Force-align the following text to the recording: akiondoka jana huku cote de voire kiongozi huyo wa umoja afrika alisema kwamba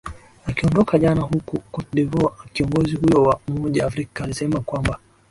akiondoka 0.45 0.97
jana 0.99 1.21
huku 1.21 1.57
cote 1.71 1.87
de 1.93 2.03
voire 2.05 2.35
kiongozi 2.53 2.95
huyo 2.95 3.23
wa 3.23 3.39
umoja 3.47 3.85
afrika 3.85 4.23
alisema 4.23 4.61
kwamba 4.61 4.99